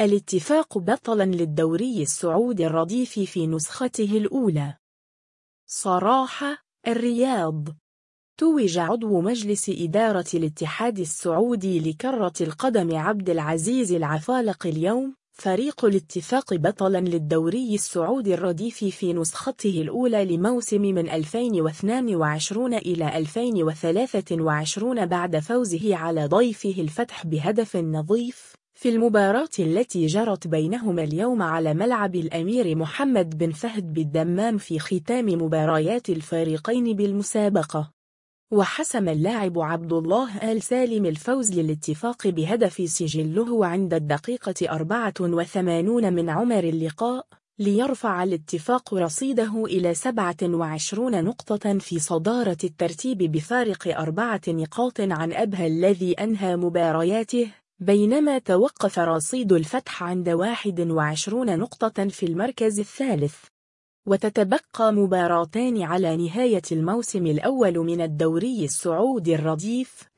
الاتفاق 0.00 0.78
بطلا 0.78 1.24
للدوري 1.24 2.02
السعودي 2.02 2.66
الرديف 2.66 3.18
في 3.18 3.46
نسخته 3.46 4.18
الأولى. 4.18 4.74
صراحة 5.66 6.58
الرياض. 6.88 7.68
توج 8.38 8.78
عضو 8.78 9.20
مجلس 9.20 9.70
إدارة 9.70 10.24
الاتحاد 10.34 10.98
السعودي 10.98 11.90
لكرة 11.90 12.32
القدم 12.40 12.96
عبد 12.96 13.30
العزيز 13.30 13.92
العفالق 13.92 14.66
اليوم 14.66 15.14
فريق 15.32 15.84
الاتفاق 15.84 16.54
بطلا 16.54 16.98
للدوري 16.98 17.74
السعودي 17.74 18.34
الرديف 18.34 18.84
في 18.84 19.12
نسخته 19.12 19.82
الأولى 19.82 20.24
لموسم 20.24 20.82
من 20.82 21.10
2022 21.10 22.74
إلى 22.74 23.18
2023 23.18 25.06
بعد 25.06 25.38
فوزه 25.38 25.96
على 25.96 26.26
ضيفه 26.26 26.74
الفتح 26.78 27.26
بهدف 27.26 27.76
نظيف. 27.76 28.59
في 28.80 28.88
المباراة 28.88 29.48
التي 29.58 30.06
جرت 30.06 30.46
بينهما 30.46 31.02
اليوم 31.02 31.42
على 31.42 31.74
ملعب 31.74 32.14
الأمير 32.14 32.76
محمد 32.76 33.38
بن 33.38 33.50
فهد 33.50 33.92
بالدمام 33.92 34.58
في 34.58 34.78
ختام 34.78 35.26
مباريات 35.26 36.10
الفريقين 36.10 36.96
بالمسابقة. 36.96 37.92
وحسم 38.52 39.08
اللاعب 39.08 39.58
عبد 39.58 39.92
الله 39.92 40.52
آل 40.52 40.62
سالم 40.62 41.06
الفوز 41.06 41.52
للاتفاق 41.58 42.28
بهدف 42.28 42.90
سجله 42.90 43.66
عند 43.66 43.94
الدقيقة 43.94 44.54
84 44.70 46.12
من 46.12 46.30
عمر 46.30 46.64
اللقاء 46.64 47.26
ليرفع 47.58 48.22
الاتفاق 48.22 48.94
رصيده 48.94 49.64
إلى 49.64 49.94
27 49.94 51.24
نقطة 51.24 51.78
في 51.78 51.98
صدارة 51.98 52.58
الترتيب 52.64 53.18
بفارق 53.18 53.98
أربعة 54.00 54.40
نقاط 54.48 55.00
عن 55.00 55.32
أبها 55.32 55.66
الذي 55.66 56.12
أنهى 56.12 56.56
مبارياته. 56.56 57.50
بينما 57.82 58.38
توقف 58.38 58.98
رصيد 58.98 59.52
الفتح 59.52 60.02
عند 60.02 60.28
21 60.28 61.58
نقطة 61.58 62.08
في 62.08 62.26
المركز 62.26 62.80
الثالث. 62.80 63.34
وتتبقى 64.06 64.92
مباراتان 64.92 65.82
على 65.82 66.16
نهاية 66.16 66.62
الموسم 66.72 67.26
الأول 67.26 67.78
من 67.78 68.00
الدوري 68.00 68.64
السعودي 68.64 69.34
الرديف 69.34 70.08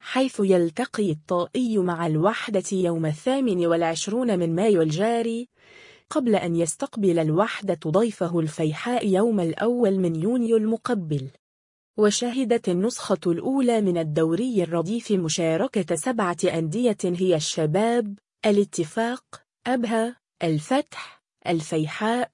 حيث 0.00 0.40
يلتقي 0.44 1.10
الطائي 1.10 1.78
مع 1.78 2.06
الوحدة 2.06 2.64
يوم 2.72 3.06
الثامن 3.06 3.66
والعشرون 3.66 4.38
من 4.38 4.54
مايو 4.54 4.82
الجاري 4.82 5.48
قبل 6.10 6.36
أن 6.36 6.56
يستقبل 6.56 7.18
الوحدة 7.18 7.78
ضيفه 7.86 8.40
الفيحاء 8.40 9.06
يوم 9.06 9.40
الأول 9.40 9.98
من 9.98 10.16
يونيو 10.22 10.56
المقبل. 10.56 11.30
وشهدت 11.98 12.68
النسخة 12.68 13.18
الأولى 13.26 13.80
من 13.80 13.98
الدوري 13.98 14.62
الرديف 14.62 15.12
مشاركة 15.12 15.96
سبعة 15.96 16.36
أندية 16.44 16.96
هي 17.04 17.36
الشباب، 17.36 18.18
الاتفاق، 18.46 19.24
أبها، 19.66 20.16
الفتح، 20.42 21.22
الفيحاء، 21.46 22.30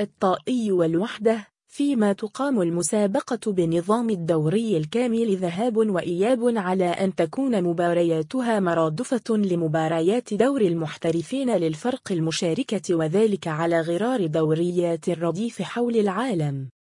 الطائي 0.00 0.72
والوحدة، 0.72 1.46
فيما 1.68 2.12
تقام 2.12 2.62
المسابقة 2.62 3.52
بنظام 3.52 4.10
الدوري 4.10 4.76
الكامل 4.76 5.36
ذهاب 5.36 5.76
وإياب 5.76 6.40
على 6.56 6.86
أن 6.86 7.14
تكون 7.14 7.62
مبارياتها 7.62 8.60
مرادفة 8.60 9.36
لمباريات 9.36 10.34
دور 10.34 10.60
المحترفين 10.60 11.56
للفرق 11.56 12.12
المشاركة 12.12 12.94
وذلك 12.94 13.48
على 13.48 13.80
غرار 13.80 14.26
دوريات 14.26 15.08
الرديف 15.08 15.62
حول 15.62 15.96
العالم. 15.96 16.73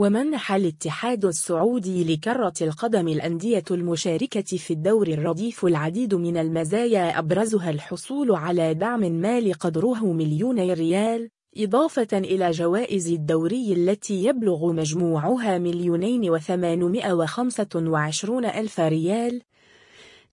ومنح 0.00 0.52
الاتحاد 0.52 1.24
السعودي 1.24 2.14
لكرة 2.14 2.52
القدم 2.62 3.08
الأندية 3.08 3.64
المشاركة 3.70 4.56
في 4.56 4.72
الدور 4.72 5.08
الرديف 5.08 5.64
العديد 5.64 6.14
من 6.14 6.36
المزايا 6.36 7.18
أبرزها 7.18 7.70
الحصول 7.70 8.32
على 8.32 8.74
دعم 8.74 9.00
مالي 9.00 9.52
قدره 9.52 10.12
مليوني 10.12 10.72
ريال 10.72 11.30
إضافة 11.56 12.08
إلى 12.12 12.50
جوائز 12.50 13.12
الدوري 13.12 13.72
التي 13.72 14.24
يبلغ 14.24 14.72
مجموعها 14.72 15.58
مليونين 15.58 16.30
وثمانمائة 16.30 17.12
وخمسة 17.12 17.68
وعشرون 17.76 18.44
ألف 18.44 18.80
ريال 18.80 19.42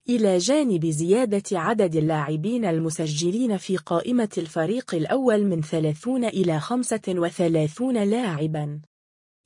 إلى 0.09 0.37
جانب 0.37 0.85
زيادة 0.85 1.59
عدد 1.59 1.95
اللاعبين 1.95 2.65
المسجلين 2.65 3.57
في 3.57 3.77
قائمة 3.77 4.29
الفريق 4.37 4.95
الأول 4.95 5.45
من 5.45 5.61
30 5.61 6.25
إلى 6.25 6.59
35 6.59 8.03
لاعباً. 8.03 8.81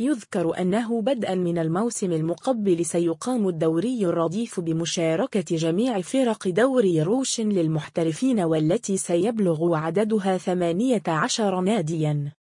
يذكر 0.01 0.59
أنه 0.61 1.01
بدءا 1.01 1.35
من 1.35 1.57
الموسم 1.57 2.11
المقبل 2.11 2.85
سيقام 2.85 3.47
الدوري 3.47 4.05
الرديف 4.05 4.59
بمشاركة 4.59 5.55
جميع 5.57 6.01
فرق 6.01 6.47
دوري 6.47 7.01
روش 7.01 7.41
للمحترفين 7.41 8.39
والتي 8.39 8.97
سيبلغ 8.97 9.75
عددها 9.75 10.37
18 10.37 11.61
نادياً. 11.61 12.40